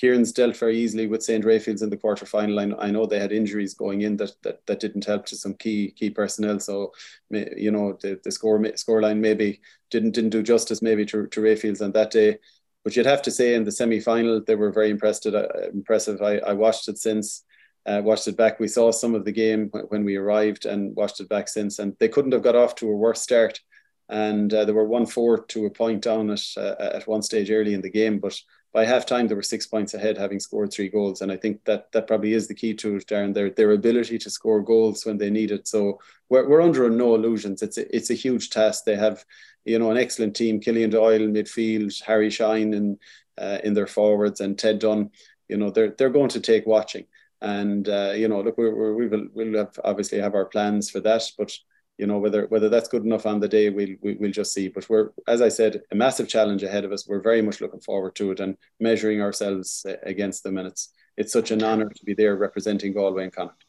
Kieran's 0.00 0.32
dealt 0.32 0.56
very 0.56 0.78
easily 0.78 1.06
with 1.06 1.22
St. 1.22 1.44
Raphael's 1.44 1.82
in 1.82 1.90
the 1.90 1.96
quarter 1.96 2.24
final. 2.24 2.58
I, 2.58 2.86
I 2.86 2.90
know 2.90 3.04
they 3.04 3.18
had 3.18 3.32
injuries 3.32 3.74
going 3.74 4.00
in 4.00 4.16
that, 4.16 4.32
that 4.42 4.66
that 4.66 4.80
didn't 4.80 5.04
help 5.04 5.26
to 5.26 5.36
some 5.36 5.52
key 5.54 5.90
key 5.90 6.08
personnel. 6.08 6.58
So 6.58 6.92
you 7.30 7.70
know 7.70 7.98
the, 8.00 8.18
the 8.24 8.32
score 8.32 8.64
score 8.76 9.02
line 9.02 9.20
maybe 9.20 9.60
didn't 9.90 10.12
didn't 10.12 10.30
do 10.30 10.42
justice 10.42 10.80
maybe 10.80 11.04
to, 11.06 11.26
to 11.26 11.40
Raphael's 11.42 11.82
on 11.82 11.92
that 11.92 12.10
day. 12.10 12.38
But 12.82 12.96
you'd 12.96 13.04
have 13.04 13.20
to 13.22 13.30
say 13.30 13.52
in 13.54 13.64
the 13.64 13.72
semi 13.72 14.00
final 14.00 14.42
they 14.42 14.54
were 14.54 14.72
very 14.72 14.88
impressed. 14.88 15.26
Uh, 15.26 15.46
impressive. 15.70 16.22
I, 16.22 16.38
I 16.38 16.54
watched 16.54 16.88
it 16.88 16.96
since. 16.98 17.44
Uh, 17.84 18.00
watched 18.02 18.28
it 18.28 18.36
back. 18.36 18.58
We 18.60 18.68
saw 18.68 18.92
some 18.92 19.14
of 19.14 19.24
the 19.24 19.32
game 19.32 19.70
when 19.88 20.04
we 20.04 20.16
arrived 20.16 20.64
and 20.66 20.94
watched 20.96 21.20
it 21.20 21.28
back 21.28 21.48
since, 21.48 21.78
and 21.78 21.94
they 21.98 22.08
couldn't 22.08 22.32
have 22.32 22.42
got 22.42 22.56
off 22.56 22.74
to 22.76 22.88
a 22.88 22.96
worse 22.96 23.22
start. 23.22 23.60
And 24.08 24.52
uh, 24.52 24.64
they 24.64 24.72
were 24.72 24.86
one 24.86 25.06
four 25.06 25.44
to 25.46 25.66
a 25.66 25.70
point 25.70 26.02
down 26.02 26.30
at 26.30 26.42
uh, 26.56 26.74
at 26.78 27.06
one 27.06 27.22
stage 27.22 27.50
early 27.50 27.74
in 27.74 27.82
the 27.82 27.90
game, 27.90 28.18
but 28.18 28.38
by 28.72 28.84
half 28.84 29.04
time 29.04 29.26
they 29.26 29.34
were 29.34 29.42
six 29.42 29.66
points 29.66 29.94
ahead 29.94 30.16
having 30.16 30.38
scored 30.40 30.72
three 30.72 30.88
goals. 30.88 31.22
And 31.22 31.32
i 31.32 31.36
think 31.36 31.64
that 31.64 31.90
that 31.92 32.06
probably 32.06 32.32
is 32.34 32.46
the 32.46 32.54
key 32.54 32.74
to 32.74 32.96
it 32.96 33.06
darren 33.06 33.34
their, 33.34 33.50
their 33.50 33.72
ability 33.72 34.18
to 34.18 34.30
score 34.30 34.60
goals 34.60 35.04
when 35.04 35.18
they 35.18 35.30
need 35.30 35.50
it. 35.50 35.66
So 35.66 35.98
we're, 36.28 36.48
we're 36.48 36.62
under 36.62 36.88
no 36.90 37.14
illusions. 37.14 37.62
It's 37.62 37.78
a, 37.78 37.94
it's 37.94 38.10
a 38.10 38.14
huge 38.14 38.50
task. 38.50 38.84
They 38.84 38.96
have 38.96 39.24
you 39.64 39.78
know 39.78 39.90
an 39.90 39.98
excellent 39.98 40.34
team 40.34 40.58
killian 40.58 40.88
doyle 40.88 41.20
midfield 41.20 42.02
harry 42.02 42.30
shine 42.30 42.72
in 42.72 42.98
uh, 43.36 43.58
in 43.62 43.74
their 43.74 43.86
forwards 43.86 44.40
and 44.40 44.58
ted 44.58 44.78
dunn. 44.78 45.10
You 45.48 45.56
know 45.56 45.70
they're 45.70 45.94
they're 45.96 46.10
going 46.10 46.30
to 46.30 46.40
take 46.40 46.66
watching. 46.66 47.06
And 47.42 47.88
uh, 47.88 48.12
you 48.14 48.28
know 48.28 48.40
look 48.42 48.58
we're, 48.58 48.94
we 48.94 49.08
will 49.08 49.26
we'll 49.34 49.56
have 49.56 49.78
obviously 49.84 50.18
have 50.18 50.34
our 50.34 50.44
plans 50.44 50.90
for 50.90 51.00
that 51.00 51.22
but 51.38 51.50
you 51.98 52.06
know 52.06 52.18
whether 52.18 52.46
whether 52.46 52.68
that's 52.68 52.88
good 52.88 53.04
enough 53.04 53.26
on 53.26 53.40
the 53.40 53.48
day 53.48 53.68
we'll 53.70 53.96
we'll 54.02 54.30
just 54.30 54.52
see. 54.52 54.68
But 54.68 54.88
we're 54.88 55.10
as 55.28 55.42
i 55.42 55.48
said 55.48 55.82
a 55.90 55.94
massive 55.94 56.28
challenge 56.28 56.62
ahead 56.62 56.84
of 56.84 56.92
us. 56.92 57.06
We're 57.06 57.22
very 57.22 57.42
much 57.42 57.60
looking 57.60 57.80
forward 57.80 58.14
to 58.16 58.32
it 58.32 58.40
and 58.40 58.56
measuring 58.78 59.20
ourselves 59.20 59.84
uh, 59.88 59.96
against 60.02 60.42
them. 60.42 60.58
And 60.58 60.68
it's 60.68 60.92
it's 61.16 61.32
such 61.32 61.50
an 61.50 61.62
honor 61.62 61.88
to 61.88 62.04
be 62.04 62.14
there 62.14 62.36
representing 62.36 62.92
galway 62.92 63.24
and 63.24 63.32
connacht 63.32 63.64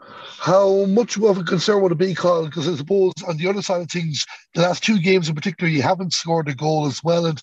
how 0.00 0.84
much 0.86 1.16
of 1.16 1.38
a 1.38 1.42
concern 1.42 1.82
would 1.82 1.92
it 1.92 1.98
be, 1.98 2.14
Carl? 2.14 2.46
Because 2.46 2.68
I 2.68 2.76
suppose 2.76 3.12
on 3.26 3.36
the 3.36 3.48
other 3.48 3.62
side 3.62 3.82
of 3.82 3.90
things, 3.90 4.24
the 4.54 4.62
last 4.62 4.82
two 4.84 5.00
games 5.00 5.28
in 5.28 5.34
particular, 5.34 5.70
you 5.70 5.82
haven't 5.82 6.12
scored 6.12 6.48
a 6.48 6.54
goal 6.54 6.86
as 6.86 7.02
well. 7.02 7.26
And 7.26 7.42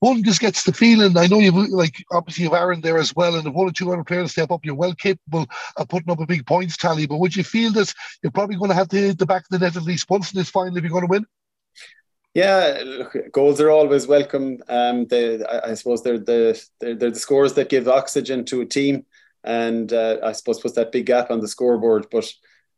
one 0.00 0.22
just 0.22 0.40
gets 0.40 0.64
the 0.64 0.72
feeling, 0.72 1.16
I 1.16 1.26
know 1.26 1.38
you've, 1.38 1.54
like, 1.54 2.04
obviously 2.12 2.44
you 2.44 2.50
have 2.50 2.60
Aaron 2.60 2.82
there 2.82 2.98
as 2.98 3.16
well. 3.16 3.36
And 3.36 3.46
if 3.46 3.54
one 3.54 3.68
or 3.68 3.72
two 3.72 3.92
other 3.92 4.04
players 4.04 4.32
step 4.32 4.50
up, 4.50 4.64
you're 4.64 4.74
well 4.74 4.94
capable 4.94 5.46
of 5.76 5.88
putting 5.88 6.10
up 6.10 6.20
a 6.20 6.26
big 6.26 6.46
points 6.46 6.76
tally. 6.76 7.06
But 7.06 7.18
would 7.18 7.34
you 7.34 7.44
feel 7.44 7.72
that 7.72 7.92
you're 8.22 8.32
probably 8.32 8.56
going 8.56 8.70
to 8.70 8.76
have 8.76 8.88
to 8.88 8.96
hit 8.96 9.18
the 9.18 9.26
back 9.26 9.42
of 9.42 9.48
the 9.50 9.58
net 9.58 9.76
at 9.76 9.82
least 9.82 10.10
once 10.10 10.32
in 10.32 10.38
this 10.38 10.50
final 10.50 10.76
if 10.76 10.84
you're 10.84 10.90
going 10.90 11.06
to 11.06 11.10
win? 11.10 11.26
Yeah, 12.34 12.82
look, 12.84 13.16
goals 13.32 13.60
are 13.60 13.70
always 13.70 14.08
welcome. 14.08 14.62
Um, 14.68 15.06
they, 15.06 15.42
I, 15.44 15.70
I 15.70 15.74
suppose 15.74 16.02
they're 16.02 16.18
the 16.18 16.60
they're, 16.80 16.96
they're 16.96 17.12
the 17.12 17.20
scores 17.20 17.54
that 17.54 17.68
give 17.68 17.86
oxygen 17.86 18.44
to 18.46 18.60
a 18.60 18.66
team 18.66 19.06
and 19.44 19.92
uh, 19.92 20.18
I 20.24 20.32
suppose 20.32 20.60
puts 20.60 20.74
that 20.74 20.92
big 20.92 21.06
gap 21.06 21.30
on 21.30 21.40
the 21.40 21.48
scoreboard. 21.48 22.06
But 22.10 22.32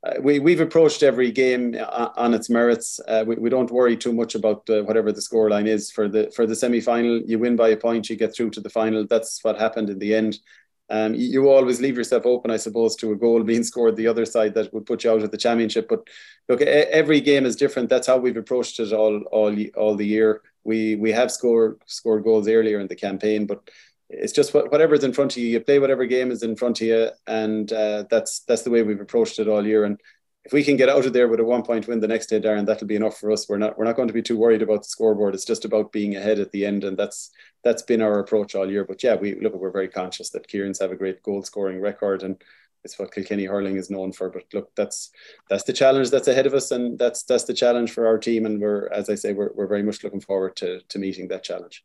uh, 0.05 0.21
we, 0.21 0.39
we've 0.39 0.61
approached 0.61 1.03
every 1.03 1.31
game 1.31 1.77
uh, 1.79 2.11
on 2.17 2.35
its 2.35 2.51
merits. 2.51 3.01
Uh, 3.09 3.25
we, 3.27 3.37
we 3.37 3.51
don't 3.51 3.71
worry 3.71 3.97
too 3.97 4.13
much 4.13 4.35
about 4.35 4.69
uh, 4.69 4.83
whatever 4.83 5.11
the 5.11 5.21
scoreline 5.21 5.67
is 5.67 5.91
for 5.91 6.09
the 6.09 6.31
for 6.35 6.47
the 6.47 6.55
semi 6.55 6.81
final. 6.81 7.21
You 7.25 7.39
win 7.39 7.57
by 7.57 7.69
a 7.69 7.77
point, 7.77 8.11
you 8.11 8.17
get 8.17 8.35
through 8.35 8.51
to 8.51 8.61
the 8.61 8.71
final. 8.71 9.07
That's 9.07 9.43
what 9.43 9.59
happened 9.59 9.91
in 9.91 9.99
the 9.99 10.15
end. 10.15 10.39
Um, 10.89 11.15
you, 11.15 11.27
you, 11.27 11.49
always 11.49 11.81
leave 11.81 11.97
yourself 11.97 12.27
open, 12.27 12.53
I 12.53 12.59
suppose, 12.59 12.95
to 12.97 13.11
a 13.11 13.17
goal 13.17 13.43
being 13.43 13.65
scored 13.65 13.97
the 13.97 14.07
other 14.07 14.25
side 14.25 14.55
that 14.55 14.73
would 14.73 14.87
put 14.87 15.03
you 15.03 15.11
out 15.11 15.23
of 15.23 15.33
the 15.33 15.37
championship. 15.37 15.89
But 15.89 16.07
look, 16.49 16.61
every 16.61 17.21
game 17.21 17.45
is 17.45 17.57
different. 17.57 17.89
That's 17.89 18.07
how 18.07 18.19
we've 18.19 18.37
approached 18.37 18.79
it 18.79 18.93
all 18.93 19.23
all 19.33 19.57
all 19.77 19.97
the 19.97 20.07
year. 20.07 20.43
We 20.63 20.95
we 20.95 21.11
have 21.13 21.33
scored 21.33 21.81
scored 21.87 22.23
goals 22.23 22.47
earlier 22.49 22.79
in 22.79 22.87
the 22.87 22.95
campaign, 22.95 23.47
but 23.47 23.69
it's 24.09 24.33
just 24.33 24.55
whatever's 24.55 25.05
in 25.05 25.13
front 25.13 25.33
of 25.33 25.43
you. 25.43 25.49
You 25.49 25.61
play 25.61 25.79
whatever 25.79 26.07
game 26.07 26.31
is 26.31 26.43
in 26.43 26.57
front 26.57 26.81
of 26.81 26.87
you, 26.87 27.09
and 27.27 27.73
uh, 27.73 28.05
that's 28.09 28.41
that's 28.41 28.63
the 28.63 28.71
way 28.71 28.83
we've 28.83 29.01
approached 29.01 29.39
it 29.39 29.49
all 29.49 29.67
year. 29.67 29.85
And 29.85 30.01
if 30.45 30.53
we 30.53 30.63
can 30.63 30.77
get 30.77 30.89
out 30.89 31.05
of 31.05 31.13
there 31.13 31.27
with 31.27 31.41
a 31.41 31.45
one 31.45 31.65
point 31.65 31.89
win 31.89 31.99
the 31.99 32.07
next 32.07 32.27
day, 32.27 32.41
Darren, 32.41 32.67
that'll 32.67 32.87
be 32.87 32.95
enough 32.95 33.19
for 33.19 33.33
us. 33.33 33.49
We're 33.49 33.59
not 33.59 33.77
we're 33.77 33.85
not 33.85 33.97
going 33.97 34.09
to 34.09 34.15
be 34.15 34.23
too 34.23 34.39
worried 34.39 34.63
about 34.63 34.83
the 34.83 34.89
scoreboard. 34.89 35.35
It's 35.35 35.45
just 35.45 35.65
about 35.65 35.91
being 35.91 36.15
ahead 36.15 36.39
at 36.39 36.53
the 36.53 36.65
end, 36.65 36.85
and 36.85 36.97
that's 36.97 37.31
that's 37.65 37.83
been 37.83 38.01
our 38.01 38.21
approach 38.21 38.55
all 38.55 38.71
year. 38.71 38.85
But 38.85 39.03
yeah, 39.03 39.17
we 39.17 39.35
look 39.41 39.55
we're 39.55 39.71
very 39.71 39.89
conscious 39.89 40.31
that 40.31 40.47
Kieran's 40.47 40.79
have 40.79 40.93
a 40.93 40.97
great 40.97 41.23
goal 41.25 41.43
scoring 41.43 41.81
record, 41.81 42.23
and 42.23 42.41
it's 42.85 42.97
what 43.01 43.13
Kilkenny 43.13 43.47
hurling 43.47 43.77
is 43.77 43.91
known 43.91 44.13
for. 44.13 44.31
But 44.31 44.45
look, 44.55 44.71
that's 44.77 45.11
that's 45.51 45.65
the 45.65 45.73
challenge 45.73 46.11
that's 46.11 46.29
ahead 46.29 46.47
of 46.47 46.55
us, 46.55 46.71
and 46.71 46.97
that's 46.97 47.25
that's 47.25 47.45
the 47.45 47.55
challenge 47.55 47.91
for 47.91 48.07
our 48.07 48.19
team. 48.19 48.47
And 48.47 48.61
we're, 48.61 48.87
as 48.93 49.11
I 49.11 49.17
say, 49.17 49.33
we're, 49.33 49.51
we're 49.53 49.67
very 49.67 49.83
much 49.83 50.05
looking 50.05 50.21
forward 50.21 50.55
to 50.57 50.81
to 50.81 50.99
meeting 51.01 51.27
that 51.29 51.43
challenge. 51.43 51.85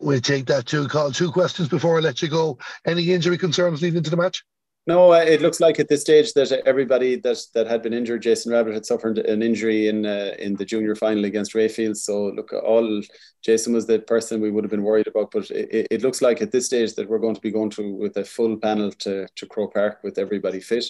We 0.00 0.20
take 0.20 0.46
that 0.46 0.66
too, 0.66 0.88
Carl. 0.88 1.12
Two 1.12 1.30
questions 1.30 1.68
before 1.68 1.96
I 1.96 2.00
let 2.00 2.20
you 2.20 2.28
go. 2.28 2.58
Any 2.86 3.12
injury 3.12 3.38
concerns 3.38 3.80
leading 3.80 3.98
into 3.98 4.10
the 4.10 4.16
match? 4.16 4.44
No, 4.86 5.14
uh, 5.14 5.16
it 5.16 5.40
looks 5.40 5.60
like 5.60 5.80
at 5.80 5.88
this 5.88 6.02
stage 6.02 6.34
that 6.34 6.52
everybody 6.66 7.16
that 7.16 7.38
that 7.54 7.66
had 7.66 7.80
been 7.82 7.94
injured, 7.94 8.20
Jason 8.20 8.52
Rabbitte 8.52 8.74
had 8.74 8.84
suffered 8.84 9.16
an 9.18 9.42
injury 9.42 9.88
in 9.88 10.04
uh, 10.04 10.34
in 10.38 10.56
the 10.56 10.64
junior 10.66 10.94
final 10.94 11.24
against 11.24 11.54
Rayfield. 11.54 11.96
So 11.96 12.26
look, 12.26 12.52
all 12.52 13.00
Jason 13.42 13.72
was 13.72 13.86
the 13.86 14.00
person 14.00 14.42
we 14.42 14.50
would 14.50 14.62
have 14.62 14.70
been 14.70 14.82
worried 14.82 15.06
about, 15.06 15.30
but 15.30 15.50
it, 15.50 15.86
it 15.90 16.02
looks 16.02 16.20
like 16.20 16.42
at 16.42 16.52
this 16.52 16.66
stage 16.66 16.94
that 16.96 17.08
we're 17.08 17.18
going 17.18 17.34
to 17.34 17.40
be 17.40 17.50
going 17.50 17.70
through 17.70 17.94
with 17.94 18.18
a 18.18 18.24
full 18.24 18.58
panel 18.58 18.90
to 18.90 19.26
to 19.34 19.46
Croke 19.46 19.72
Park 19.72 20.00
with 20.02 20.18
everybody 20.18 20.60
fit. 20.60 20.84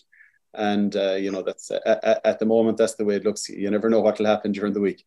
And 0.54 0.96
uh, 0.96 1.14
you 1.14 1.30
know 1.30 1.42
that's 1.42 1.70
at, 1.70 2.20
at 2.24 2.38
the 2.40 2.46
moment 2.46 2.78
that's 2.78 2.96
the 2.96 3.04
way 3.04 3.14
it 3.14 3.24
looks. 3.24 3.48
You 3.48 3.70
never 3.70 3.88
know 3.90 4.00
what 4.00 4.18
will 4.18 4.26
happen 4.26 4.50
during 4.50 4.72
the 4.72 4.80
week. 4.80 5.04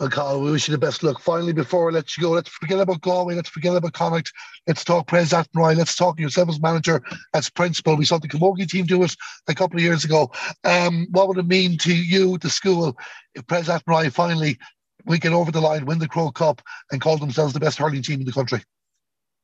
Well, 0.00 0.08
Carl, 0.08 0.40
we 0.40 0.50
wish 0.50 0.66
you 0.66 0.72
the 0.72 0.78
best 0.78 1.02
luck. 1.02 1.20
Finally, 1.20 1.52
before 1.52 1.90
I 1.90 1.92
let 1.92 2.16
you 2.16 2.22
go, 2.22 2.30
let's 2.30 2.48
forget 2.48 2.80
about 2.80 3.02
Galway. 3.02 3.34
Let's 3.34 3.50
forget 3.50 3.76
about 3.76 3.92
Connacht. 3.92 4.32
Let's 4.66 4.82
talk 4.82 5.06
Pres 5.06 5.34
Athenry. 5.34 5.76
Let's 5.76 5.94
talk 5.94 6.18
yourself 6.18 6.48
as 6.48 6.58
manager, 6.58 7.02
as 7.34 7.50
principal. 7.50 7.98
We 7.98 8.06
saw 8.06 8.16
the 8.16 8.26
Camogie 8.26 8.66
team 8.66 8.86
do 8.86 9.02
it 9.02 9.14
a 9.46 9.54
couple 9.54 9.76
of 9.76 9.82
years 9.82 10.06
ago. 10.06 10.32
Um, 10.64 11.06
what 11.10 11.28
would 11.28 11.36
it 11.36 11.46
mean 11.46 11.76
to 11.78 11.94
you, 11.94 12.38
the 12.38 12.48
school, 12.48 12.96
if 13.34 13.46
Pres 13.46 13.68
Athenry 13.68 14.10
finally 14.10 14.58
we 15.04 15.18
get 15.18 15.34
over 15.34 15.52
the 15.52 15.60
line, 15.60 15.84
win 15.84 15.98
the 15.98 16.08
Croke 16.08 16.34
Cup, 16.34 16.62
and 16.90 17.02
call 17.02 17.18
themselves 17.18 17.52
the 17.52 17.60
best 17.60 17.76
hurling 17.76 18.00
team 18.00 18.20
in 18.20 18.26
the 18.26 18.32
country? 18.32 18.62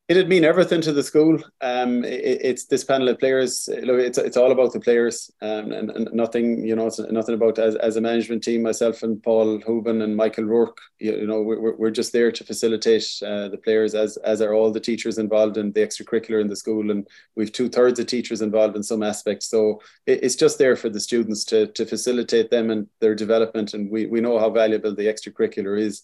It'd 0.09 0.29
mean 0.29 0.45
everything 0.45 0.81
to 0.83 0.93
the 0.93 1.03
school. 1.03 1.43
Um, 1.61 2.05
it, 2.05 2.41
it's 2.41 2.67
this 2.67 2.85
panel 2.85 3.09
of 3.09 3.19
players. 3.19 3.69
Look, 3.69 3.99
it's 3.99 4.19
it's 4.19 4.37
all 4.37 4.53
about 4.53 4.73
the 4.73 4.79
players, 4.79 5.33
um, 5.43 5.73
and, 5.73 5.91
and 5.91 6.13
nothing. 6.13 6.65
You 6.65 6.77
know, 6.77 6.87
it's 6.87 7.01
nothing 7.01 7.35
about 7.35 7.59
as, 7.59 7.75
as 7.75 7.97
a 7.97 8.01
management 8.01 8.45
team. 8.45 8.63
Myself 8.63 9.03
and 9.03 9.21
Paul 9.21 9.59
Hooban 9.59 10.05
and 10.05 10.15
Michael 10.15 10.45
Rourke. 10.45 10.79
You, 11.01 11.17
you 11.17 11.27
know, 11.27 11.43
we're, 11.43 11.75
we're 11.75 11.91
just 11.91 12.13
there 12.13 12.31
to 12.31 12.45
facilitate 12.45 13.05
uh, 13.21 13.49
the 13.49 13.59
players, 13.59 13.97
as 13.97 14.17
as 14.19 14.41
are 14.41 14.55
all 14.55 14.71
the 14.71 14.79
teachers 14.79 15.19
involved 15.19 15.57
in 15.57 15.73
the 15.73 15.81
extracurricular 15.81 16.41
in 16.41 16.47
the 16.47 16.55
school, 16.55 16.93
and 16.93 17.05
we've 17.35 17.51
two 17.51 17.69
thirds 17.69 17.99
of 17.99 18.07
teachers 18.07 18.43
involved 18.43 18.77
in 18.77 18.85
some 18.85 19.03
aspects. 19.03 19.51
So 19.51 19.81
it, 20.07 20.23
it's 20.23 20.37
just 20.37 20.57
there 20.59 20.77
for 20.77 20.89
the 20.89 21.01
students 21.01 21.43
to 21.47 21.67
to 21.67 21.85
facilitate 21.85 22.53
them 22.53 22.71
and 22.71 22.87
their 23.01 23.17
development, 23.17 23.75
and 23.75 23.91
we 23.91 24.07
we 24.07 24.21
know 24.21 24.39
how 24.39 24.51
valuable 24.51 24.95
the 24.95 25.07
extracurricular 25.07 25.81
is. 25.81 26.03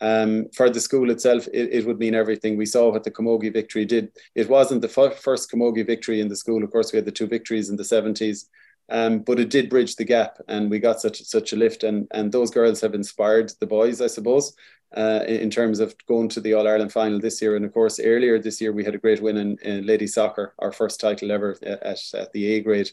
Um, 0.00 0.48
for 0.54 0.70
the 0.70 0.80
school 0.80 1.10
itself, 1.10 1.46
it, 1.52 1.70
it, 1.72 1.86
would 1.86 1.98
mean 1.98 2.14
everything. 2.14 2.56
We 2.56 2.66
saw 2.66 2.90
what 2.90 3.02
the 3.02 3.10
Camogie 3.10 3.52
victory 3.52 3.84
did. 3.84 4.12
It 4.34 4.48
wasn't 4.48 4.82
the 4.82 4.88
first 4.88 5.50
Camogie 5.50 5.86
victory 5.86 6.20
in 6.20 6.28
the 6.28 6.36
school. 6.36 6.62
Of 6.62 6.70
course, 6.70 6.92
we 6.92 6.98
had 6.98 7.04
the 7.04 7.12
two 7.12 7.26
victories 7.26 7.68
in 7.68 7.76
the 7.76 7.82
70s, 7.82 8.44
um, 8.90 9.20
but 9.20 9.40
it 9.40 9.50
did 9.50 9.68
bridge 9.68 9.96
the 9.96 10.04
gap, 10.04 10.38
and 10.46 10.70
we 10.70 10.78
got 10.78 11.00
such 11.00 11.22
such 11.22 11.52
a 11.52 11.56
lift. 11.56 11.82
And 11.82 12.06
and 12.12 12.30
those 12.30 12.50
girls 12.50 12.80
have 12.80 12.94
inspired 12.94 13.52
the 13.58 13.66
boys, 13.66 14.00
I 14.00 14.06
suppose, 14.06 14.54
uh, 14.96 15.24
in, 15.26 15.40
in, 15.40 15.50
terms 15.50 15.80
of 15.80 15.94
going 16.06 16.28
to 16.30 16.40
the 16.40 16.54
All 16.54 16.68
Ireland 16.68 16.92
final 16.92 17.18
this 17.18 17.42
year. 17.42 17.56
And 17.56 17.64
of 17.64 17.74
course, 17.74 17.98
earlier 17.98 18.38
this 18.38 18.60
year 18.60 18.72
we 18.72 18.84
had 18.84 18.94
a 18.94 18.98
great 18.98 19.20
win 19.20 19.36
in, 19.36 19.58
in 19.62 19.84
lady 19.84 20.06
soccer, 20.06 20.54
our 20.60 20.72
first 20.72 21.00
title 21.00 21.32
ever 21.32 21.56
at, 21.62 22.00
at 22.14 22.32
the 22.32 22.46
A 22.54 22.60
grade 22.60 22.90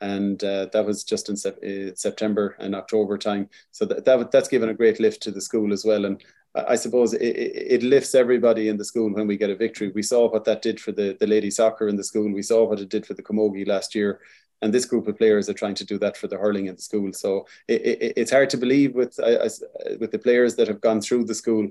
and 0.00 0.42
uh, 0.44 0.66
that 0.72 0.84
was 0.84 1.04
just 1.04 1.28
in 1.28 1.36
sep- 1.36 1.62
uh, 1.62 1.94
September 1.94 2.56
and 2.58 2.74
October 2.74 3.18
time. 3.18 3.48
So 3.72 3.84
that, 3.86 4.04
that 4.04 4.30
that's 4.30 4.48
given 4.48 4.68
a 4.68 4.74
great 4.74 5.00
lift 5.00 5.22
to 5.22 5.30
the 5.30 5.40
school 5.40 5.72
as 5.72 5.84
well. 5.84 6.04
And 6.04 6.22
I 6.54 6.76
suppose 6.76 7.12
it, 7.14 7.22
it, 7.22 7.82
lifts 7.82 8.14
everybody 8.14 8.68
in 8.68 8.76
the 8.76 8.84
school 8.84 9.12
when 9.12 9.26
we 9.26 9.36
get 9.36 9.50
a 9.50 9.56
victory. 9.56 9.92
We 9.94 10.02
saw 10.02 10.30
what 10.30 10.44
that 10.44 10.62
did 10.62 10.80
for 10.80 10.92
the, 10.92 11.16
the 11.20 11.26
lady 11.26 11.50
soccer 11.50 11.88
in 11.88 11.96
the 11.96 12.04
school. 12.04 12.32
We 12.32 12.42
saw 12.42 12.64
what 12.64 12.80
it 12.80 12.88
did 12.88 13.06
for 13.06 13.14
the 13.14 13.22
Camogie 13.22 13.66
last 13.66 13.94
year. 13.94 14.20
And 14.62 14.72
this 14.72 14.86
group 14.86 15.06
of 15.06 15.16
players 15.18 15.48
are 15.48 15.54
trying 15.54 15.76
to 15.76 15.84
do 15.84 15.98
that 15.98 16.16
for 16.16 16.26
the 16.26 16.38
hurling 16.38 16.66
in 16.66 16.74
the 16.74 16.82
school. 16.82 17.12
So 17.12 17.46
it, 17.68 17.82
it, 17.82 18.12
it's 18.16 18.30
hard 18.30 18.50
to 18.50 18.56
believe 18.56 18.94
with, 18.94 19.18
uh, 19.20 19.48
with 20.00 20.10
the 20.10 20.18
players 20.18 20.56
that 20.56 20.68
have 20.68 20.80
gone 20.80 21.00
through 21.00 21.24
the 21.24 21.34
school 21.34 21.70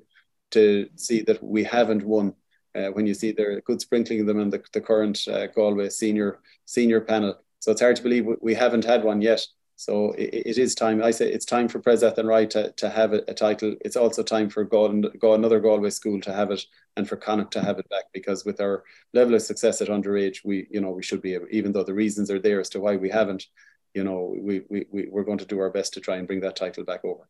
to 0.51 0.87
see 0.95 1.21
that 1.23 1.43
we 1.43 1.63
haven't 1.63 2.03
won. 2.03 2.33
Uh, 2.75 2.89
when 2.91 3.07
you 3.07 3.13
see 3.15 3.31
the 3.31 3.59
good 3.65 3.81
sprinkling 3.81 4.19
of 4.19 4.27
them 4.27 4.39
in 4.39 4.51
the, 4.51 4.61
the 4.71 4.81
current 4.81 5.27
uh, 5.27 5.47
Galway 5.47 5.89
senior 5.89 6.41
senior 6.65 7.01
panel. 7.01 7.35
So 7.59 7.71
it's 7.71 7.81
hard 7.81 7.95
to 7.95 8.03
believe 8.03 8.27
we 8.39 8.53
haven't 8.53 8.85
had 8.85 9.03
one 9.03 9.19
yet. 9.19 9.47
So 9.77 10.13
it, 10.13 10.33
it 10.33 10.57
is 10.57 10.73
time. 10.73 11.03
I 11.03 11.11
say 11.11 11.31
it's 11.31 11.45
time 11.45 11.67
for 11.67 11.79
Pres 11.79 12.01
Athenry 12.01 12.49
to, 12.49 12.71
to 12.71 12.89
have 12.89 13.13
a, 13.13 13.21
a, 13.27 13.33
title. 13.35 13.75
It's 13.85 13.95
also 13.95 14.23
time 14.23 14.49
for 14.49 14.63
God, 14.63 15.05
another 15.21 15.59
Galway 15.59 15.91
school 15.91 16.19
to 16.21 16.33
have 16.33 16.49
it, 16.49 16.65
and 16.95 17.07
for 17.07 17.15
Connacht 17.15 17.53
to 17.53 17.61
have 17.61 17.77
it 17.77 17.87
back. 17.87 18.05
Because 18.11 18.43
with 18.43 18.59
our 18.59 18.83
level 19.13 19.35
of 19.35 19.43
success 19.43 19.79
at 19.81 19.89
underage, 19.89 20.39
we 20.43 20.67
you 20.71 20.81
know 20.81 20.89
we 20.89 21.03
should 21.03 21.21
be 21.21 21.35
able, 21.35 21.45
even 21.51 21.71
though 21.71 21.83
the 21.83 21.93
reasons 21.93 22.31
are 22.31 22.39
there 22.39 22.59
as 22.59 22.69
to 22.69 22.79
why 22.79 22.95
we 22.95 23.09
haven't. 23.09 23.45
You 23.93 24.03
know, 24.03 24.35
we 24.39 24.63
we, 24.67 24.87
we 24.91 25.07
we're 25.11 25.23
going 25.23 25.37
to 25.37 25.45
do 25.45 25.59
our 25.59 25.69
best 25.69 25.93
to 25.93 26.01
try 26.01 26.17
and 26.17 26.27
bring 26.27 26.41
that 26.41 26.55
title 26.55 26.83
back 26.83 27.05
over. 27.05 27.23